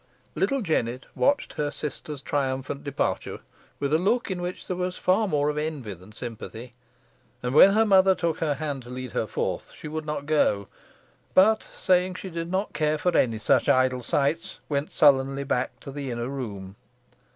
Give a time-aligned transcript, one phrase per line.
[0.33, 3.37] Little Jennet watched her sister's triumphant departure
[3.79, 6.73] with a look in which there was far more of envy than sympathy,
[7.43, 10.67] and, when her mother took her hand to lead her forth, she would not go,
[11.35, 15.45] but saying she did not care for any such idle sights, went back sullenly
[15.81, 16.77] to the inner room.